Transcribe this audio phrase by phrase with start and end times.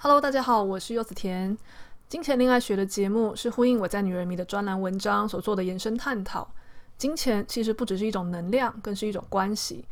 [0.00, 1.58] Hello，大家好，我是柚子甜。
[2.08, 6.48] 金钱恋爱学的节目是呼应我在女人迷的专栏文章所做的延伸探讨。
[6.96, 9.84] 金钱其实不只是一种能量，更是一种关系。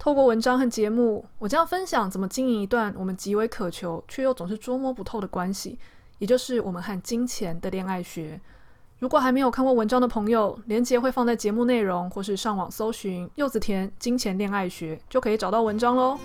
[0.00, 5.78] 透过文章和节目，我将分享怎么经营一段我们极为渴求却又总是捉摸不透的关系，
[6.18, 8.40] 也就是我们和金钱的恋爱学。
[8.98, 16.18] 如果还没有看过文章的朋友，连接会放在节目内容，或是上网搜寻“柚子甜金钱恋爱学”，就可以找到文章喽。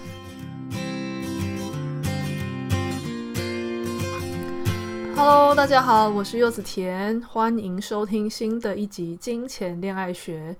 [5.18, 10.56] Hello，大家好，我是柚子甜，欢迎收听新的一集《金钱恋爱学》。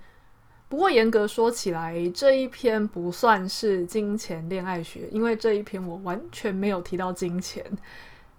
[0.68, 7.64] 不过严格说起来，这一篇不算是金钱恋爱学，因为这一篇我完全没有提到金钱。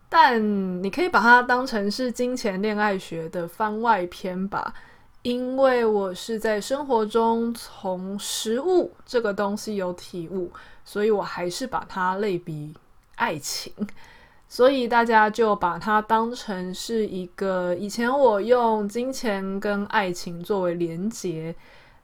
[0.09, 4.73] 但你可以把它当成是金钱恋爱学的番外篇吧，
[5.21, 10.51] 因为我是在生活中从食物这个东西有体悟，
[10.83, 12.73] 所以我还是把它类比
[13.15, 13.71] 爱情，
[14.51, 21.55] 所以大家就把它当成是一个以前我用金钱跟爱情作为连结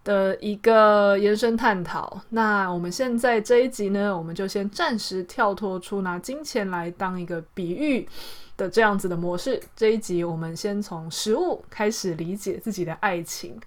[0.04, 2.22] 的一个延伸探讨。
[2.30, 8.08] 那我们现在这一集呢，我们就先暂时跳脱出拿金钱来当一个比喻
[8.56, 9.60] 的这样子的模式。
[9.76, 13.60] 这一集我们先从食物开始理解自己的爱情。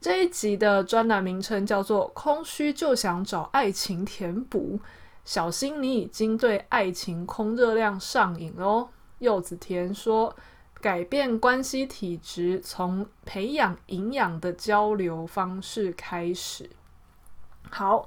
[0.00, 4.80] 这一集的专栏名称叫做“空虚就想找爱情填补”，
[5.24, 8.88] 小心你已经对爱情空热量上瘾哦。
[9.18, 10.34] 柚子甜说。
[10.80, 16.68] 改变关系体质，从培养营养的交流方式开始。
[17.70, 18.06] 好，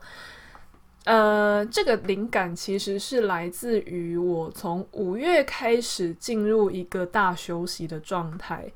[1.06, 8.72] 呃，这个灵感其实是来自于我从五月开始进入一个大休息的状态。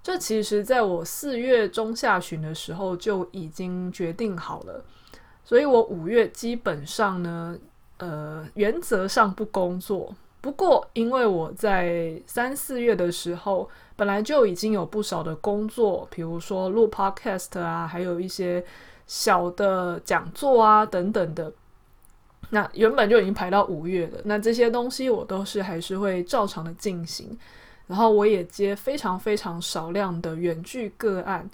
[0.00, 4.84] 这其实在我四月中下旬的时候就已经决定好了，
[5.42, 7.58] 所以我五月基本上呢，
[8.00, 10.14] 呃，原则上不工作。
[10.40, 18.64] 不过，因为我在三四月的时候，本来就已经有不少的工作，比如说录 podcast 啊，还有一些
[19.06, 21.52] 小的讲座啊等等的。
[22.48, 27.38] 那原本就已经排到五月了，那这些东西我都是还是会照常的进行。
[27.86, 31.48] 然后我也接非常非常少量的远距个案。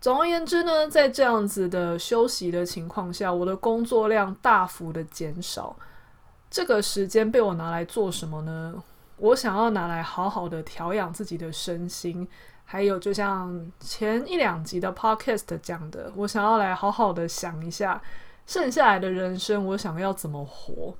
[0.00, 5.74] 总而言之呢，在这样子的休息的情况下，我的工作量大幅的减少。
[6.48, 8.82] 这个时间被我拿来做什么呢？
[9.16, 12.26] 我想要拿来好好的调养自己的身心，
[12.64, 18.00] 还有就像前一两集的 podcast 讲的，我想要来好好的想一下
[18.46, 20.94] 剩下来的人生，我想要怎么活。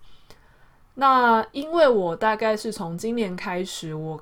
[0.94, 4.20] 那因为我大概是从今年开始，我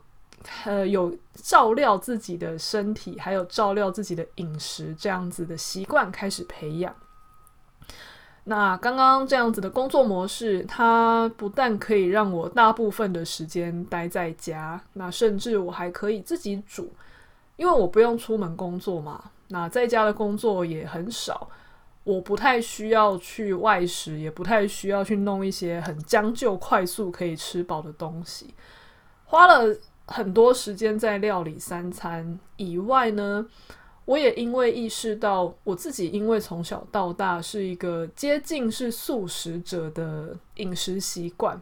[0.65, 6.95] 呃有照料自己的身体，还有照料自己的饮食这样子的习惯开始培养。
[8.47, 16.93] 那刚刚这样子的工作模式，它不但可以让我大部分的时间待在家，那甚至我还可以自己煮，
[17.57, 19.31] 因为我不用出门工作嘛。
[19.49, 21.49] 那在家的工作也很少，
[22.03, 28.53] 我不太需要去外食，也不太需要去弄一些很将就、快速可以吃饱的东西。
[29.25, 29.75] 花了
[30.07, 33.47] 很多时间在料理三餐以外呢，
[34.05, 41.61] 我也因为意识到我自己，因为从小到大是一个接近是素食者的饮食习惯，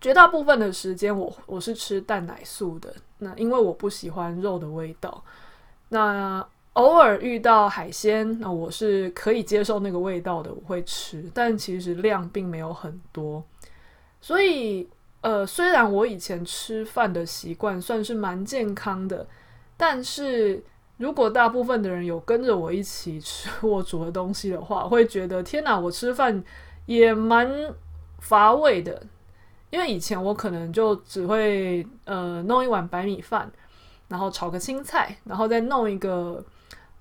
[0.00, 2.94] 绝大部分的时间我我是吃蛋奶素的。
[3.18, 5.24] 那因为我不喜欢肉的味道，
[5.88, 13.44] 那偶尔遇到海鲜，那我是可以接受那个味道的，我会吃，但其实量并没有很多。
[14.20, 14.88] 所以，
[15.22, 19.26] 呃，虽然我以前吃饭的习惯算是蛮健康的，
[19.76, 20.62] 但是。
[20.98, 26.44] 如果大部分的人有跟着我一起吃 我煮的东西的话，会觉得天哪，我吃饭
[26.86, 27.50] 也蛮
[28.20, 29.02] 乏味的。
[29.70, 33.50] 因为以前我可能就只会呃弄一碗白米饭，
[34.06, 36.44] 然后炒个青菜，然后再弄一个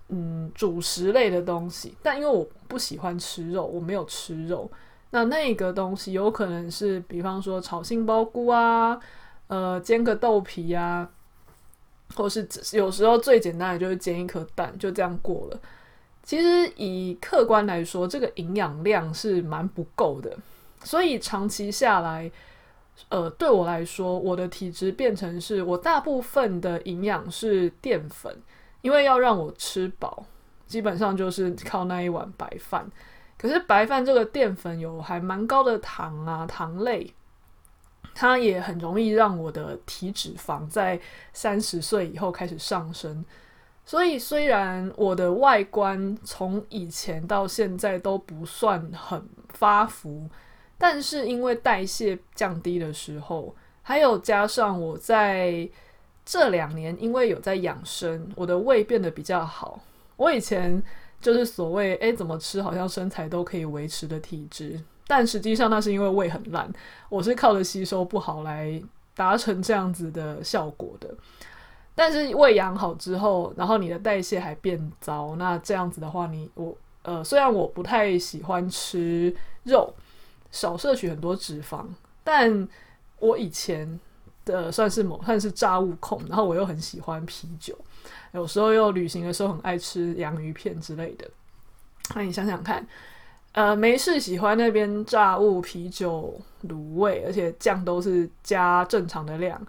[0.07, 1.95] 嗯主食类的东西。
[2.01, 4.71] 但因为我不喜欢吃肉，我没有吃肉，
[5.11, 8.99] 那那个东西有可能是比方说炒杏鲍菇啊，
[9.47, 11.09] 呃煎个豆皮啊。
[12.13, 15.57] 或是有时候最简单的就是煎一颗蛋，就这样过了。
[16.23, 20.37] 其实以客观来说，这个营养量是蛮不够的，
[20.83, 22.29] 所以长期下来，
[23.07, 28.35] 呃，对我来说，我的体质变成是我大部分的营养是淀粉，
[28.81, 30.25] 因为要让我吃饱，
[30.67, 32.85] 基本上就是靠那一碗白饭。
[33.41, 37.11] 可是白饭这个淀粉有还蛮高的糖啊，糖类。
[38.13, 40.99] 它也很容易让我的体脂肪在
[41.31, 43.25] 三十岁以后开始上升，
[43.85, 50.29] 所以虽然我的外观从以前到现在都不算很发福，
[50.77, 55.67] 但是因为代谢降低的时候，还有加上我在
[56.25, 59.79] 这两年因为有在养生，我的胃变得比较好。
[60.17, 60.83] 我以前
[61.21, 66.71] 就是所谓诶，怎么吃好像身材都可以维持的体质，但实际上那是因为胃很烂，
[67.09, 68.81] 我是靠着吸收不好来
[69.15, 71.13] 达成这样子的效果的。
[71.93, 79.93] 但是胃养好之后，然后你的代谢还变糟，那这样子的话你，我呃，虽然我不太喜欢吃肉，
[80.51, 81.85] 少摄取很多脂肪，
[82.23, 82.67] 但
[83.19, 83.99] 我以前
[84.45, 87.77] 的算是某算是炸物控，然后我又很喜欢啤酒，
[88.31, 91.29] 有时候又旅行的时候很爱吃洋芋片之类的。
[92.15, 92.85] 那你想想看，
[93.53, 99.59] 呃，没事喜欢那边炸物、啤酒、卤味，而且酱都是加正常的量。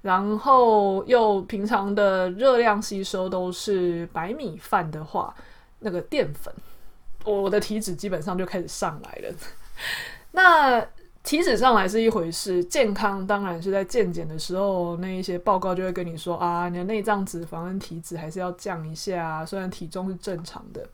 [0.00, 5.34] 然后又平常的热量吸收都是白米饭的话，
[5.80, 6.54] 那个淀粉，
[7.24, 9.34] 我的体脂基本上就开始上来了。
[10.30, 10.86] 那
[11.28, 20.88] 体脂上来是一回事，健康当然是在健检的时候，那一些报告就会跟你说啊，你的内脏脂肪跟体脂还是要降一下，虽然体重是正常的。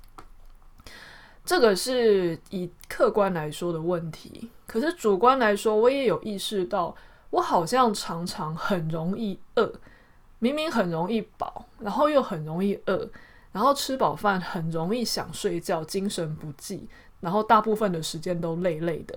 [1.44, 6.92] 这个是以客观来说的问题，可是主观来说，我也有意识到。
[7.30, 9.72] 我好像常常很容易饿，
[10.40, 13.08] 明明很容易饱，然后又很容易饿，
[13.52, 16.88] 然后吃饱饭很容易想睡觉，精神不济，
[17.20, 19.16] 然后大部分的时间都累累的。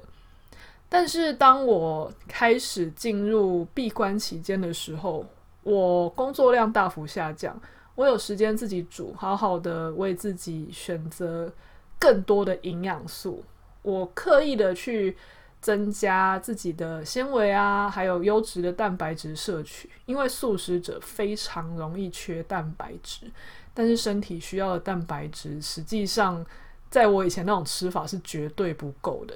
[0.90, 5.26] 但是当我开始进入闭关期间的时候，
[5.64, 7.60] 我工作量大幅下降，
[7.96, 11.52] 我有时间自己煮，好好的为自己选择
[12.00, 13.44] 更多的营养素，
[13.82, 15.16] 我刻意的去。
[15.60, 23.30] 增加自己的纤维啊，还有优质的蛋白质摄取，因为素食者非常容易缺蛋白质，
[23.74, 26.46] 但是身体需要的蛋白质，实际上
[26.92, 29.36] 在我以前那种吃法是绝对不够的。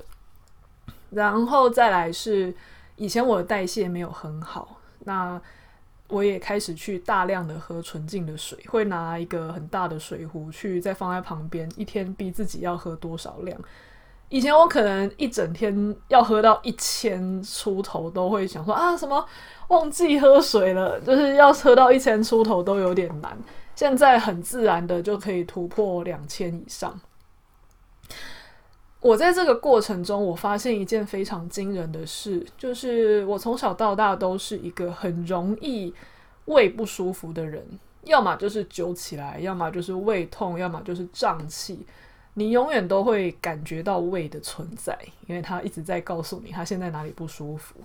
[1.12, 2.54] 然后再来是
[2.96, 5.40] 以前我的代谢没有很好，那
[6.08, 13.60] 我也开始去大量的喝纯净的水，会拿一个很大的水壶去再放在旁边，一天逼自己要喝多少量。
[14.30, 19.26] 以前我可能一整天要喝到一千出头，都会想说啊，什么
[19.68, 23.38] 忘记喝水了，就是要喝到一千出头都有点难。
[23.76, 26.98] 现在很自然的就可以突破两千以上。
[29.02, 35.92] 我在这个过程中，我发现一件非常惊人的事，就是我从小到大都是一个很容易
[36.46, 37.66] 胃不舒服的人，
[38.04, 41.86] 要么就是揪起来，要么就是胃痛，要么就是胀气。
[42.36, 47.76] 你永远都会感觉到胃的存在，因为它一直在告诉你它现在哪里不舒服。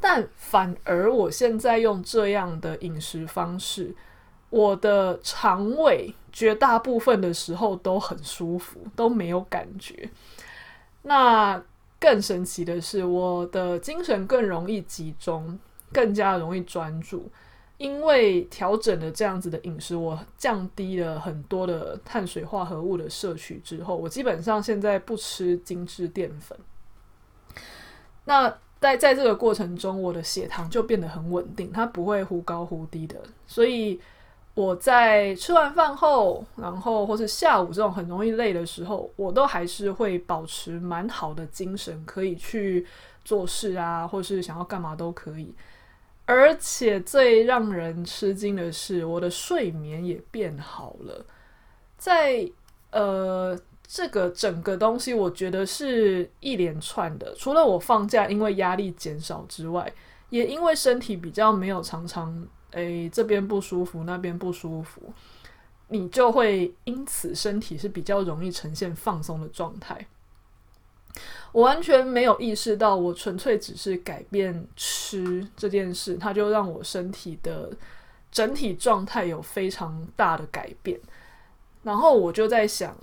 [0.00, 3.94] 但反而我现在用这样的饮食方式，
[4.50, 10.10] 我的肠胃绝大部分的时候都很舒服，都没有感觉。
[11.02, 11.62] 那
[11.98, 15.58] 更神奇的是，我的精神更容易集中，
[15.92, 17.30] 更加容易专注。
[17.78, 26.58] 因为调整了这样子的饮食，我降低了很多的碳水化合物的摄取之后，我基本上现在不吃精致淀粉。
[28.26, 33.16] 那在在这个过程中，我的血糖就变得很稳定，它不会忽高忽低的。
[33.46, 33.98] 所以
[34.54, 42.86] 我在吃完饭后，然后或是下午这种很容易累的时候，我都还是会保持蛮好的精神，可以去
[43.24, 45.54] 做事啊，或是想要干嘛都可以。
[46.26, 51.24] 而且最让人吃惊的是，我的睡眠也变好了。
[51.96, 52.48] 在
[52.90, 57.34] 呃，这个整个东西，我觉得是一连串的。
[57.36, 59.92] 除了我放假因为压力减少之外，
[60.28, 65.12] 也因为身体比较没有常常诶这边不舒服那边不舒服，
[65.88, 70.06] 你就会因此身体是比较容易呈现放松的状态。
[71.52, 77.70] 我完全没有意识到，我纯粹只是改变吃这件事，它就让我身体的
[78.30, 81.00] 整体状态有非常大的改变。
[81.82, 82.96] 然后我就在想，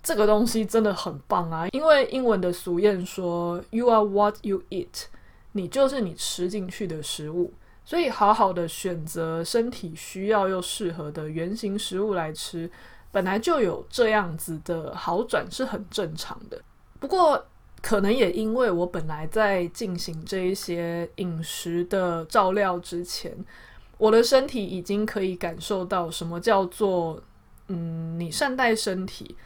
[0.00, 1.66] 这个东西真的很棒啊！
[1.72, 5.06] 因为英文的俗谚说 “You are what you eat”，
[5.50, 7.52] 你就是你吃进去的食物。
[7.84, 12.70] 所以好好的选择身体需要又适合的原型食物来吃，
[13.10, 16.62] 本来就有这样子的好转，是很正常的。
[17.00, 17.44] 不过，
[17.82, 23.36] 可能也因为我本来在进行这一些饮食的照料之前，
[23.98, 27.20] 我的身体已经可以感受到什么叫做，
[27.66, 29.36] 嗯，你善待身体，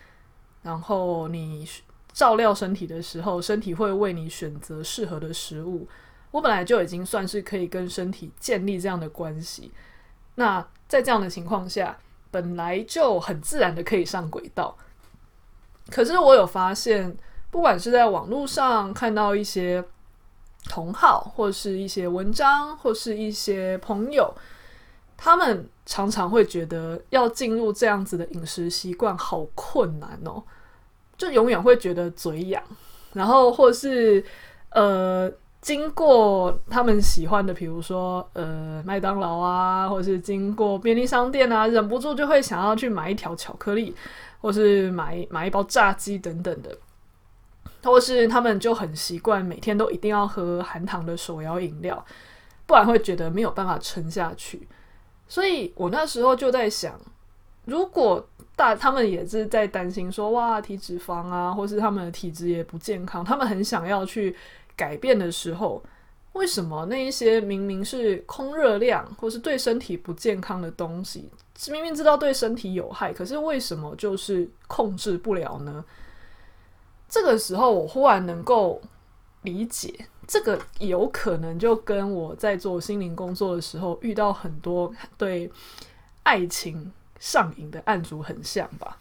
[0.63, 1.67] 然后你
[2.13, 5.89] 照料身体的时候，身体会为你选择适合的食物。
[6.37, 9.73] 我本来就已经算是可以跟身体建立这样的关系。
[10.35, 11.97] 那在这样的情况下，
[12.31, 14.77] 本来就很自然的可以上轨道。
[15.91, 17.17] 可是我有发现。
[17.49, 19.83] 不管是在网络上看到一些
[20.69, 24.35] 同好，或是一些文章，或是一些朋友，
[25.17, 30.43] 他们常常会觉得要进入这样子的饮食习惯好困难哦，
[31.17, 32.63] 就永远会觉得嘴痒，
[33.15, 34.23] 然后或是
[34.71, 35.33] 呃。
[35.63, 43.93] 经过他们喜欢的，比如说呃麦当劳啊，或是经过便利商店啊，忍不住就会想要去买一条巧克力，
[44.41, 46.79] 或是买买一包炸鸡等等的，
[47.83, 52.05] 或是他们就很习惯每天都一定要喝含糖的手摇饮料，
[52.65, 54.69] 不然会觉得没有办法撑下去。
[55.27, 56.95] 所以我那时候就在想，
[57.65, 64.37] 如果大他们也是在担心说哇体脂肪啊，或是他们的体质也不健康，他们很想要去。
[64.77, 65.83] 改变的时候，
[66.35, 71.31] 为什么那一些明明是空热量或是对身体不健康的东西，
[71.71, 75.83] 明明知道对身体有害，可是为什么就是控制不了呢？
[77.09, 78.83] 这个时候，我忽然能够
[79.43, 85.51] 理解，这个有可能就跟我在做心灵工作的时候遇到很多对
[86.23, 88.99] 爱情上瘾的案主很像吧。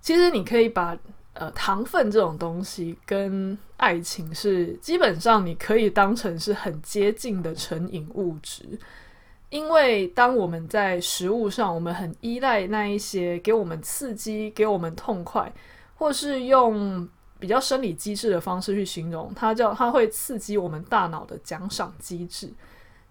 [0.00, 0.96] 其实你可以把。
[1.38, 8.64] 呃，糖分这种东西跟爱情是基本上你可以当成是很接近的成瘾物质，
[9.50, 15.52] 因为当我们在食物上，我们很依赖那一些给我们刺激、给我们痛快，
[15.96, 17.06] 或是用
[17.38, 22.50] 比较生理机制的方式去形容，它叫它会刺激我们大脑的奖赏机制。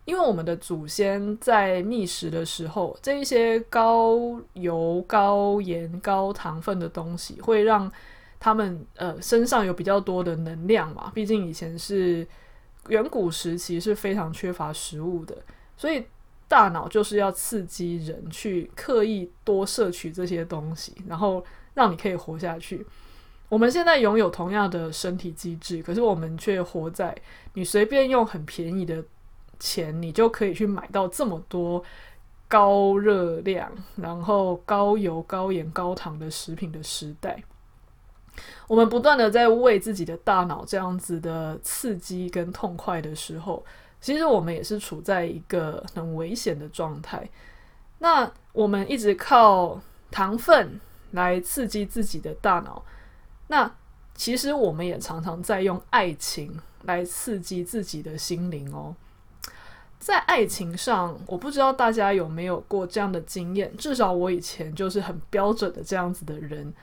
[0.05, 7.91] 因为我们的祖先在觅食的时候，这一些高油、高盐、高糖分的东西会让
[8.39, 12.27] 他们呃身上有比较多的能量嘛，毕竟以前是
[12.89, 15.35] 远古时期是非常缺乏食物的，
[15.75, 16.05] 所以
[16.47, 22.85] 大脑就是要刺激人去刻意多摄取这些东西，然后让你可以活下去。
[23.49, 27.15] 我们现在拥有同样的身体机制，可是我们却活在
[27.53, 29.03] 你随便用很便宜的
[29.59, 31.83] 钱，你就可以去买到这么多
[32.47, 37.43] 高热量、然后高油、高盐、高糖的食品的时代。
[38.67, 43.63] 我们不断的在为自己的大脑这样子的刺激跟痛快的时候，
[44.01, 47.29] 其实我们也是处在一个很危险的状态。
[47.99, 49.79] 那我们一直靠
[50.11, 50.79] 糖分
[51.11, 52.83] 来刺激自己的大脑，
[53.47, 53.71] 那
[54.13, 58.95] 其实我们也常常在用爱情来刺激自己的心灵哦。
[59.97, 66.73] 在爱情上，我不知道大家有没有过这样的经验，至少我以前就是很标准的这样子的人。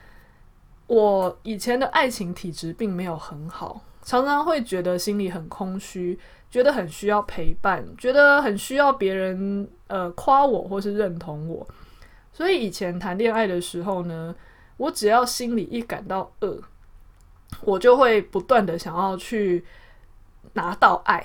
[0.87, 6.19] 我以前的爱情体质并没有很好，常常会觉得心里很空虚，
[6.51, 11.65] 觉得很需要陪伴，觉得很需要别人呃夸我或是认同我。
[12.33, 14.35] 所以以前谈恋爱的时候呢，
[14.77, 16.59] 我只要心里一感到饿，
[17.61, 19.63] 我就会不断的想要去
[20.53, 21.23] 拿到爱。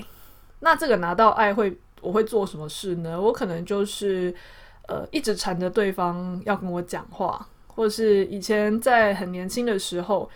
[0.60, 3.20] 那这个拿到爱会我会做什么事呢？
[3.20, 4.34] 我可能就是
[4.86, 7.46] 呃一直缠着对方要跟我讲话。
[7.78, 10.28] 或是以前在很年轻的时候，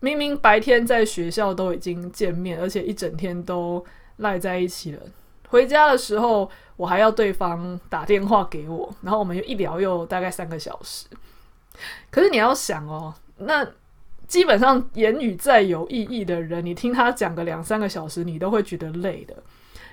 [0.00, 3.82] 明明白天在学校都已经见面，而且一整天都
[4.18, 5.00] 赖在一起了，
[5.48, 11.06] 回家的时候我还要对方打电话给我，然后我们又一聊又大概三个小时。
[12.10, 13.66] 可是你要想哦，那
[14.28, 19.34] 基本上言语再有意义的人，你听他讲个两三个小时，你都会觉得累的，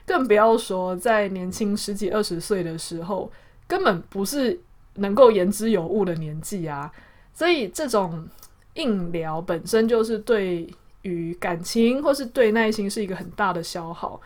[0.05, 3.31] 更不要说在年轻十几二十岁的时候，
[3.65, 4.59] 根本不是。
[4.97, 6.91] 能够言之有物的年纪啊，
[7.33, 8.27] 所以这种
[8.73, 10.67] 硬聊本身就是对
[11.01, 14.19] 于感情或是对耐心是一个很大的消耗。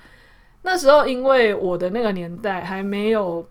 [0.63, 3.45] 那时候因为我的那个年代还没有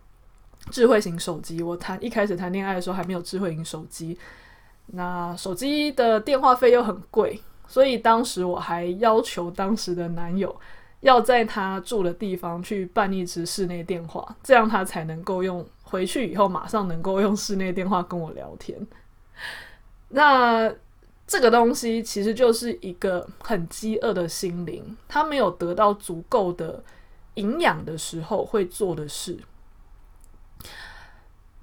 [0.70, 4.18] 智慧型手机，我谈一开始谈恋爱的时候还没有智慧型手机，
[4.86, 10.54] 那手机的电话费又很贵，所以当时我还要求当时的男友
[11.00, 15.66] 要在他住的地方去办一支室内电话，这样他才能够用。
[15.90, 18.86] 回去以后马上能够用室内电话跟我聊天，
[20.10, 20.72] 那
[21.26, 26.82] 这个东西其实就是一个很饥饿的心灵，他没有得到足够的
[27.34, 29.38] 营养的时候会做的事。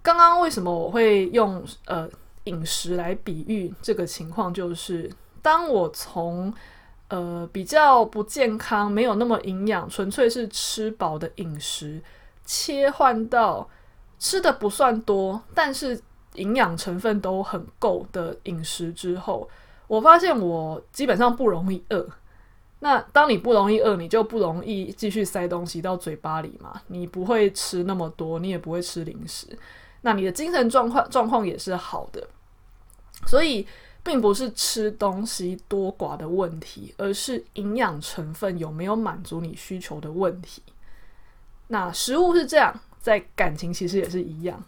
[0.02, 2.10] 刚刚为什么我会用呃
[2.46, 4.54] 饮食来比喻这个情况？
[4.54, 6.54] 就是当我从
[7.10, 12.02] 呃比较不健康、没有那么营养、纯粹是吃饱的饮食
[12.46, 13.70] 切换到。
[14.20, 16.00] 吃的不算多，但是
[16.34, 19.50] 营养成分都很够的饮食之后，
[19.88, 22.08] 我发现我基本上不容易饿。
[22.80, 26.80] 那当你不容易饿，你就不容易继续塞东西到嘴巴里嘛。
[26.88, 29.48] 你不会吃那么多，你也不会吃零食。
[30.02, 32.28] 那你的精神状况状况也是好的。
[33.26, 33.66] 所以
[34.04, 40.62] 并不是吃东西多寡的问题，而是营养成分有没有满足你需求的问题。
[41.70, 44.62] 那食物是这样，在感情其实也是一样。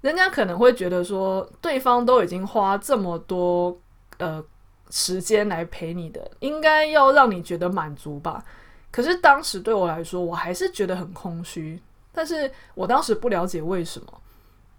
[0.00, 3.78] 人家可能会觉得说，对方都已经花这么多
[4.16, 4.42] 呃
[4.88, 8.42] 时间来陪你的，应该要让你觉得满足吧。
[8.90, 11.78] 可是当时对我来说，我还是觉得很空虚。
[12.12, 14.06] 但是我当时不了解为什么。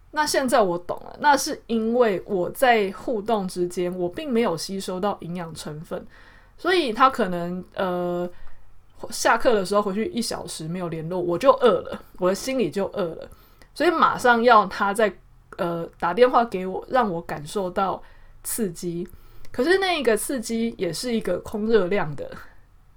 [0.10, 6.04] 那现在我懂了，那是因为我在互动之间，我并没有吸收到营养成分，
[6.58, 8.28] 所以他可能呃
[9.10, 13.30] 下课的时候回去一小时没有联络，我就饿了，我的心里就饿了，
[13.74, 15.14] 所以马上要他再
[15.58, 18.02] 呃打电话给我，让我感受到
[18.44, 19.08] 刺激。
[19.52, 22.30] 可是那一个刺激也是一个空热量的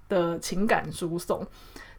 [0.07, 1.45] 的情感输送，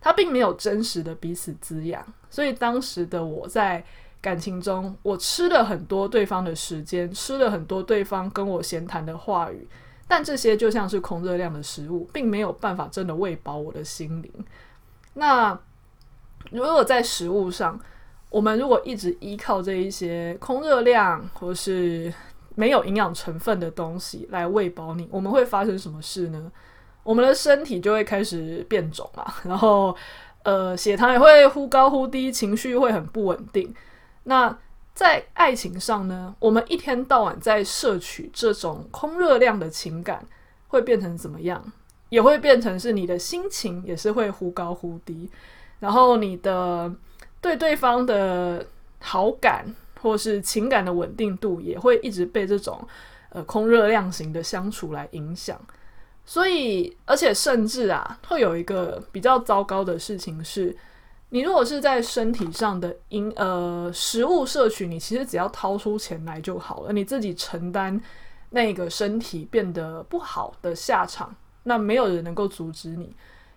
[0.00, 3.84] 它并没有真实的彼此滋养，所以当时的我在。
[4.22, 9.68] 感情中，我吃了很多对方的时间，吃了很多对方跟我闲谈的话语，
[10.08, 14.32] 但这些就像是空热量的食物，并没有办法真的喂饱我的心灵。
[15.14, 15.58] 那
[16.50, 17.78] 如果在食物上，
[18.30, 22.12] 我们如果一直依靠这一些空热量或是
[22.54, 26.50] 没有营养成分的东西来喂饱你，我们会发生什么事呢？
[27.02, 29.96] 我们的身体就会开始变肿嘛，然后
[30.42, 33.75] 呃，血糖也会忽高忽低，情绪会很不稳定。
[34.25, 34.56] 那
[34.96, 40.24] 在爱情上呢，我们一天到晚在摄取这种空热量的情感，
[40.68, 41.62] 会变成怎么样？
[42.08, 45.28] 也会变成是你的心情也是会忽高忽低，
[45.80, 46.90] 然后你的
[47.42, 48.66] 对对方的
[49.00, 49.66] 好感
[50.00, 52.82] 或是情感的稳定度也会一直被这种
[53.28, 55.60] 呃空热量型的相处来影响。
[56.24, 60.74] 所以，而且甚至啊，会有一个比较糟糕的事情是。
[61.30, 68.00] 你如果是在身体上的因呃食物摄取，你其实只要掏出钱来就好了，你自己承担
[68.50, 73.14] 那个身体变得不好的下场，那没有人能够阻止你。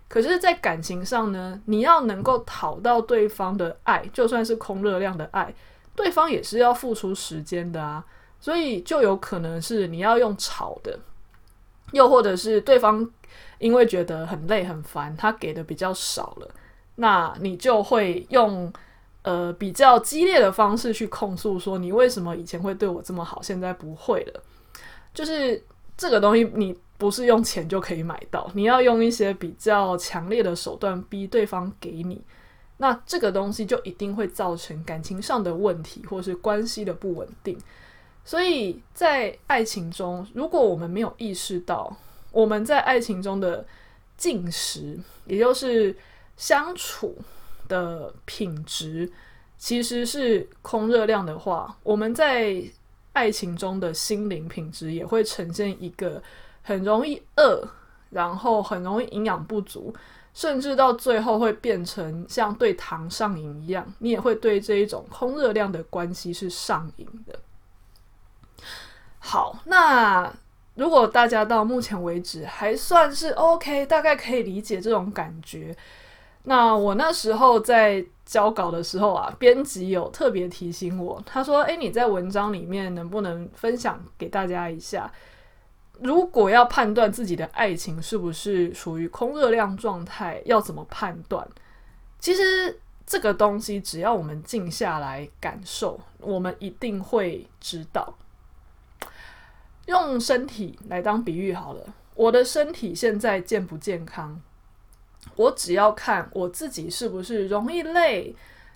[0.08, 5.54] 可是，在感情上呢，你要能够讨到对方的爱，就算是空热量的爱，
[5.94, 8.04] 对方也是要付出时间的啊。
[8.40, 10.98] 所以就有可能是你要用吵的，
[11.92, 13.08] 又或者是对方
[13.58, 16.48] 因为觉得很累很烦，他给的比较少了。
[17.00, 18.70] 那你就会用
[19.22, 24.42] 呃比较激烈的方式去控诉说，你为什么以前会对我这么好，现在不会了？
[25.14, 25.62] 就是
[25.96, 32.20] 这个东西你不是用钱就可以买到，你要用一些比较强烈的手段逼对方给你。
[32.76, 37.58] 那这个东西就一定会造成感情上的问题，或是关系的不稳定。
[38.24, 41.96] 所以在爱情中，如果我们没有意识到
[42.30, 43.66] 我们在爱情中的
[44.16, 45.96] 进食，也就是
[46.40, 47.18] 相处
[47.68, 49.12] 的品质
[49.58, 52.64] 其实是空热量的话，我们在
[53.12, 56.22] 爱情中的心灵品质也会呈现一个
[56.62, 57.62] 很容易饿，
[58.08, 59.94] 然后很容易营养不足，
[60.32, 67.38] 甚至到最后会变成像对糖上瘾一样，你也会对这一种空热量的关系是上瘾的。
[69.18, 70.32] 好，那
[70.74, 75.76] 如果大家到目前为止还算是 OK，大概可以理解这种感觉。
[76.50, 85.08] 那我那时候在交稿的时候啊，编辑有特别提醒我，他说：“诶，你在文章里面能不能分享给大家一下？
[86.00, 91.46] 如果要判断自己的爱情是不是属于空热量状态，要怎么判断？
[92.18, 98.12] 其实这个东西，只要我们静下来感受，我们一定会知道。
[99.86, 104.40] 用身体来当比喻好了，我的身体现在健不健康？”
[105.36, 108.34] 我只要看我自己是不是容易累，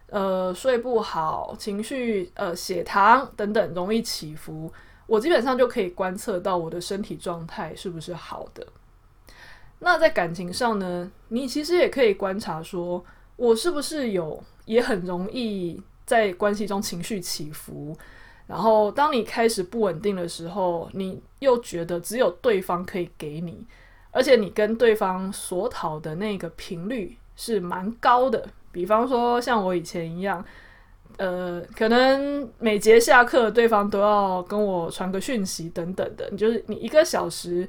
[0.09, 4.73] 呃，睡不好，情绪，呃，血糖等等容易起伏，
[5.07, 8.67] 我基本上就可以观测到我的身体状态是不是好的。
[9.81, 13.05] 那在感情上呢，你其实也可以观察说，
[13.37, 17.95] 我是不是有也很容易在关系中情绪起伏，
[18.47, 23.67] 然后当你开始不稳定的时候，你又觉得只有对方可以给你。
[24.15, 30.43] 而且你跟对方所讨的那个频率是蛮高的，比方说像我以前一样，
[31.17, 37.69] 呃，可能每节下课对方都要跟我传个讯息等等的，你就是你一个小时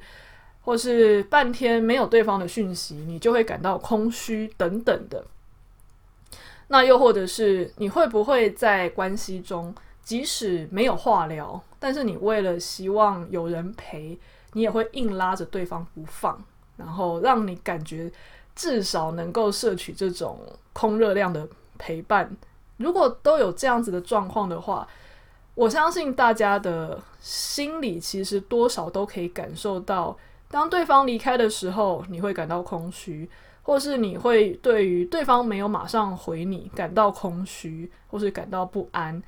[0.62, 5.26] 或是半天没有对方的讯息，你就会感到空虚等等的。
[6.68, 14.18] 那又或者是你会不会在关系中，即使没有话聊，但是你为了希望有人陪，
[14.56, 16.41] 你也会硬拉着对方不放，
[16.78, 18.10] 然后让你感觉
[18.56, 20.39] 至少能够摄取这种
[20.72, 21.46] 空热量的
[21.78, 22.36] 陪伴。
[22.78, 24.88] 如果都有这样子的状况的话，
[25.56, 30.18] 我相信大家的心里其实多少都可以感受到，
[30.50, 33.30] 当对方离开的时候，你会感到空虚，
[33.63, 39.22] 或是你会对于对方没有马上回你感到空虚，或是感到不安。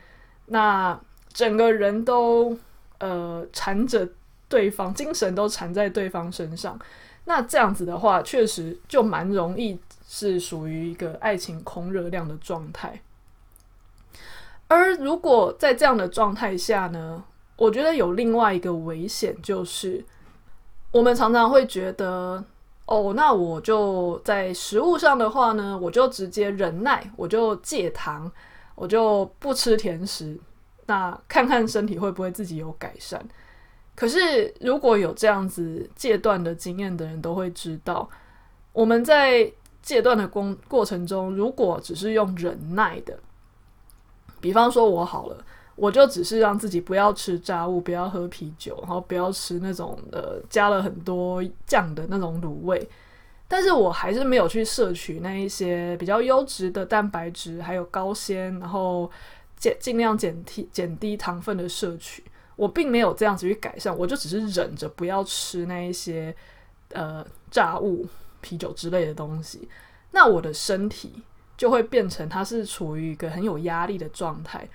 [0.46, 0.98] 那
[1.34, 2.58] 整个人都
[3.00, 4.08] 呃缠着
[4.50, 6.80] 对方，精神都缠在对方身上。
[7.26, 13.02] 那这样子的话，确实就蛮容易是属于一个爱情空热量的状态。
[14.70, 17.24] 而如果在这样的状态下呢，
[17.58, 20.04] 我觉得有另外一个危险，就是
[20.92, 22.44] 我们常常会觉得，
[22.86, 28.32] 哦，那我就在食物上的话呢，我就直接忍耐，我就戒糖，
[28.76, 30.40] 我就不吃甜食，
[30.86, 33.26] 那看看身体会不会自己有改善。
[33.98, 38.08] 可是如果有这样子戒断的经验的人都会知道，
[38.72, 43.18] 我们在戒断的过过程中，如果只是用忍耐的。
[44.40, 45.38] 比方说，我好了，
[45.76, 52.88] 我就只是让自己不要吃炸物，不要喝啤酒，然后不要吃那种呃加了很多酱的那种卤味。
[53.48, 59.10] 但是我还是没有去摄取那一些比较优质的蛋白质，还有高纤，然后
[59.58, 62.24] 减尽量减低减低糖分的摄取。
[62.58, 66.36] 我并没有这样子去改善，我就只是忍着不要吃那一些
[66.90, 68.06] 呃炸物、
[68.42, 69.70] 啤酒之类的东西。
[70.12, 71.24] 那我的身体。
[71.58, 74.70] 就会变成它是处于一个很有压力的状态，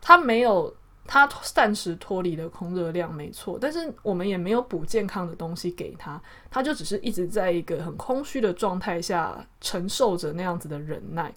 [0.00, 0.74] 它没有
[1.06, 11.32] 他暂时脱离了空热量没错，但是我们也没有补健康的东西给他，他就只是一直在一个很空虚的状态下承受着那样子的忍耐。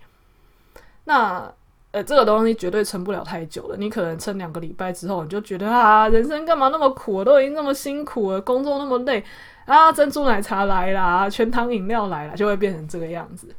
[1.04, 1.54] 那
[1.92, 7.14] 呃，这个东西绝对撑不了太久了，你可能撑两个礼拜之后，你就觉得啊，人生干嘛那么苦？
[7.14, 9.24] 我都已经那么辛苦了，工作那么累
[9.66, 13.56] 啊，珍珠奶茶来啦，全糖饮料来了，就会变成这个样子。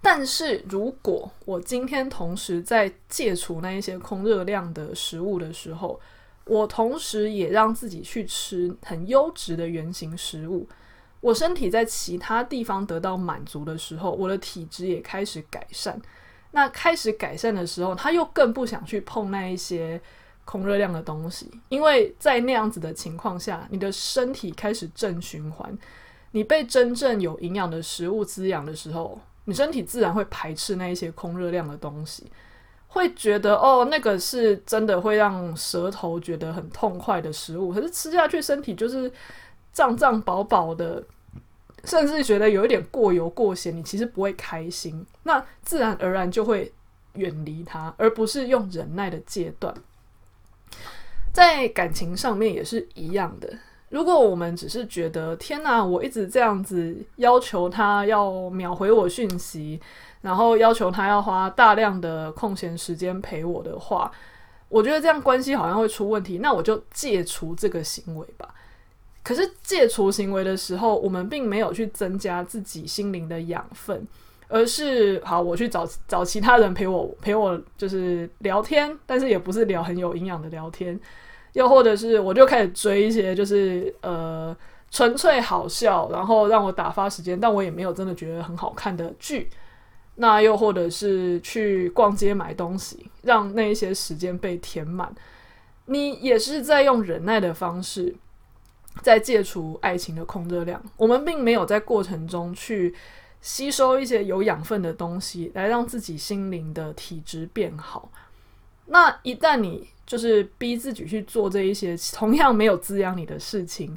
[0.00, 6.00] 但是如果我今天同时在戒除那一些空热量的食物的时候，
[6.44, 10.68] 我同时也让自己去吃很优质的原型食物，
[11.20, 16.00] 我身体在其他地方得到满足的时候，我的体质也开始改善。
[16.52, 20.00] 那开始改善的时候，他又更不想去碰那一些
[20.44, 25.76] 空热量的东西，因为在那样子的情况下，你的身体开始正循环，
[26.30, 29.20] 你被真正有营养的食物滋养的时候。
[29.44, 32.30] 你身体自然会排斥那一些空热量的东西，
[32.86, 39.12] 会觉得哦，那个是真的会让舌头觉得很痛快的食物，可是吃下去身体就是
[39.72, 41.02] 胀胀饱饱的，
[41.84, 46.72] 甚至觉得有一点过油过咸，你其实不会开心，那自然而然就会
[47.14, 49.74] 远离他，而不是用忍耐的戒断。
[51.32, 53.52] 在感情上面也是一样的。
[53.88, 59.80] 如果我们只是觉得天哪，我一直这样子要求他要秒回我讯息，
[60.22, 64.10] 然后要求他要花大量的空闲时间陪我的话，
[64.68, 66.38] 我觉得这样关系好像会出问题。
[66.38, 68.54] 那我就戒除这个行为吧。
[69.22, 74.06] 可是戒除行为的时候，我们并没有去增加自己心灵的养分，
[74.48, 80.98] 而是好，我去找找其他人陪我陪我，就是聊天，但是也不是聊很有营养的聊天。
[81.52, 84.56] 又或者是我就开始追一些就是呃
[84.90, 89.48] 纯粹好笑，然后让我打发时间，但我也没有真的觉得很好看的剧。
[90.16, 95.14] 那又或者是去逛街买东西，让那一些时间被填满。
[95.86, 98.14] 你也是在用忍耐的方式
[99.00, 100.82] 在戒除爱情的空热量。
[100.96, 102.94] 我们并没有在过程中去
[103.40, 108.10] 吸收一些有养分的东西，来让自己心灵的体质变好。
[108.86, 113.96] 那一旦你就是逼自己去做这一些同样没有滋养你的事情，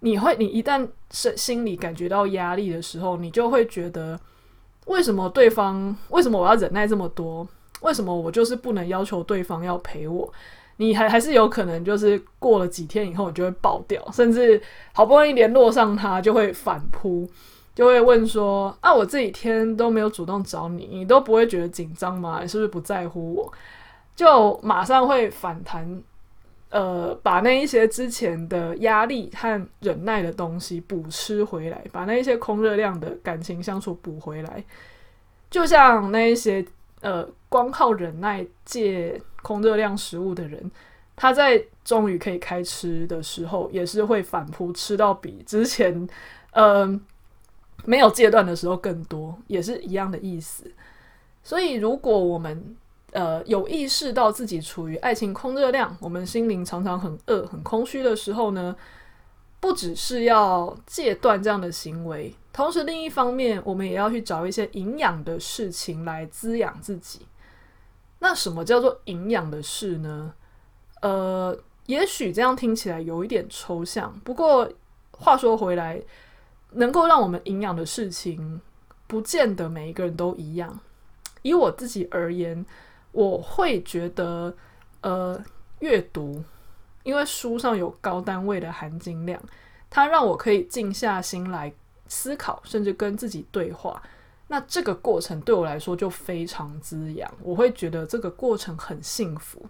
[0.00, 4.18] 你会，你一旦是心里感觉到压力的时候，你就会觉得，
[4.86, 7.46] 为什么对方，为什么我要忍耐这么多？
[7.82, 10.32] 为什么我就是不能要求对方要陪我？
[10.78, 14.60] 你还还是有可能就是过了几天以后，你就会爆掉，甚至
[14.92, 17.28] 好不容易联络上他，就会反扑，
[17.74, 22.40] 就会问说：啊，我这几天都没有主动找你，你都不会觉得紧张吗？
[22.42, 23.52] 你是不是不在乎我？
[24.14, 26.02] 就马上会反弹，
[26.70, 34.64] 呃，把那一些之前的压力和忍耐的东西补吃回来，把那一些空热量的感情相处补回来。
[35.50, 36.64] 就像那一些
[37.02, 40.68] 呃，光靠忍耐借空热量食物的人，
[41.14, 46.08] 他在终于可以开吃的时候，也是会反扑吃到比之前
[46.50, 47.00] 呃
[47.86, 50.64] 没有戒断的时候更多，也是一样的意思。
[51.44, 52.76] 所以，如果我们
[53.12, 58.74] 呃，有意识到自己处于爱情空热量，我们心灵常常很饿、很空虚的时候呢，
[59.60, 67.25] 不只是要戒断这样的行为，同时另一方面，我们也要去找一些营养的事情来滋养自己。
[68.18, 70.32] 那什么叫做营养的事呢？
[71.02, 74.18] 呃，也许这样听起来有一点抽象。
[74.24, 74.68] 不过
[75.12, 76.02] 话说回来，
[76.72, 78.60] 能够让我们营养的事情，
[79.06, 80.80] 不见得每一个人都一样。
[81.42, 82.64] 以我自己而言，
[83.12, 84.52] 我会觉得，
[85.02, 85.40] 呃，
[85.78, 86.42] 阅读，
[87.02, 89.40] 因为书上有高单位的含金量，
[89.88, 91.72] 它让我可以静下心来
[92.08, 94.02] 思考，甚至跟自己对话。
[94.48, 99.64] 那这个过程对我来说就非常滋养，我会觉得这个过程很幸福。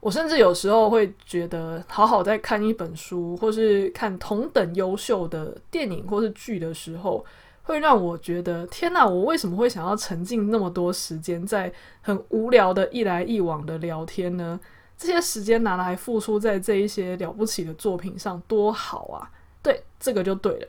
[0.00, 7.22] 我甚至有时候会觉得，好好在看一本书，或是看同等优秀的电影或是剧的时候，
[7.64, 14.58] 会让我觉得，天哪，我为什么会想要沉浸那么多时间在很无聊的一来一往的聊天呢？
[14.96, 19.30] 这些时间拿来付出在这一些了不起的作品上，多好啊！
[19.62, 20.68] 对，这个就对了。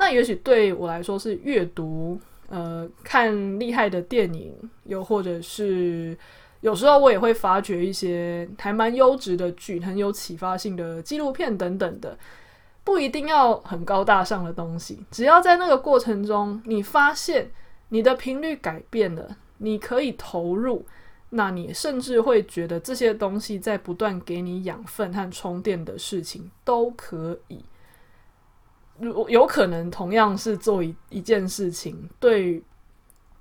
[0.00, 4.50] 那也许对我来说是阅读，呃，看厉害的电影，
[4.84, 6.16] 又或者是
[6.62, 12.18] 有时候我也会发掘一些还蛮优质的剧，很有启发性的纪录片等等的，
[12.82, 17.50] 不一定要很高大上的东西，只要在那个过程中你发现
[17.90, 20.86] 你的频率改变了，你可以投入，
[21.28, 27.62] 那你甚至会觉得这些东西在不断给你养分和充电的事情都可以。
[29.00, 32.62] 如有可能同样是做一一件事情，对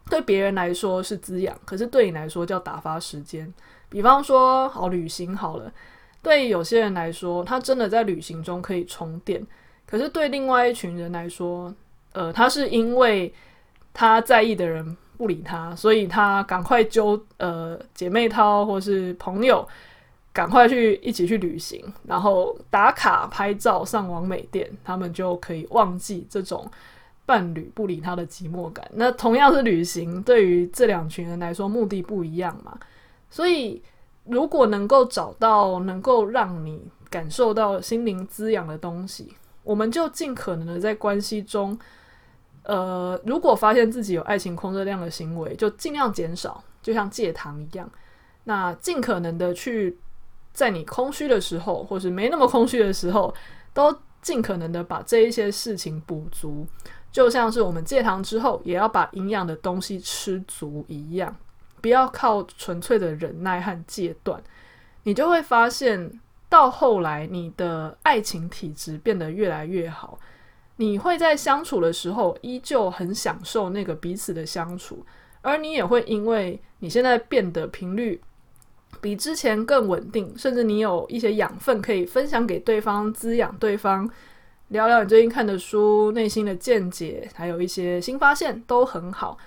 [0.10, 3.54] 对别人来说是滋养，可是对你来说叫打发时间。
[3.90, 5.72] 比方说，好旅行好了，
[6.22, 9.46] 对有些人来说，他真的在旅行中可以充电，
[9.86, 11.74] 可是对另外一群人来说，
[12.14, 13.34] 呃，他是因为
[13.94, 19.68] 他在意的人不理他，所以他赶快揪呃姐妹淘或是朋友。
[20.40, 26.66] 赶快去一起去旅行，然后打卡拍照上网美店，他们就可以忘记这种
[27.26, 28.90] 伴侣不理他的寂寞感。
[28.94, 32.80] 那同样是旅行，对于这两群人来说，目的不一样嘛。
[33.30, 33.84] 所以，
[34.24, 39.34] 如果能够找到能够让你感受到心灵滋养的东西，
[39.66, 41.78] 我们就尽可能的在关系中，
[42.64, 47.92] 呃，如果发现自己有爱情控热量的行为，就尽量减少，就像戒糖一样。
[48.46, 49.98] 那尽可能的去。
[50.52, 53.34] 在你空虚的时候，或是没那么空虚的时候，
[53.74, 56.68] 都尽可能的把这一些事情补足，
[57.12, 61.34] 就像是我们戒糖之后，也要把营养的东西吃足一样，
[61.80, 64.44] 不要靠纯粹的忍耐和戒断，
[65.04, 70.20] 你就会发现，到后来你的爱情体质变得越来越好，
[70.76, 75.06] 你会在相处的时候依旧很享受那个彼此的相处，
[75.42, 78.22] 而你也会因为你现在变得频率。
[79.02, 84.10] 比之前更稳定，甚至你有一些养分可以分享给对方，滋养对方。
[84.70, 89.38] 聊聊你最近看的书、内心的见解，还有一些新发现，都很好，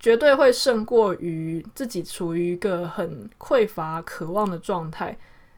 [0.00, 5.14] 绝对会胜过于自己处于一个很匮乏、渴望的状态，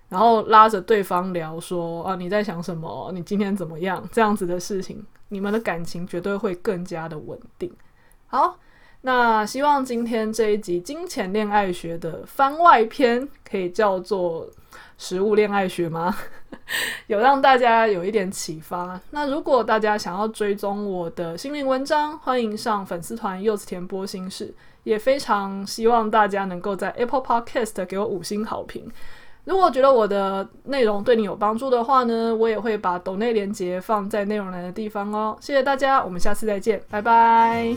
[0.08, 3.12] 然后拉着对方聊说：“啊，你在想什么？
[3.14, 7.72] 你今天怎么样？”这样子的事情，你们的感情绝对会更加的稳定。
[8.26, 8.58] 好。
[9.02, 14.48] 那希望今天这一集《金钱恋爱学》的番外篇可以叫做
[14.98, 16.16] “食物恋爱学”吗？
[17.06, 19.00] 有让大家有一点启发。
[19.10, 28.90] 那如果大家想要追踪我的心灵文章，欢迎上粉丝团“柚子甜波心事”，也非常希望大家能够在 Apple Podcast 给我五星好评。
[29.44, 35.36] 如果觉得我的内容对你有帮助的话呢，我也会把抖内连接放在内容栏的地方哦。
[35.40, 37.76] 谢谢大家，我们下次再见，拜拜。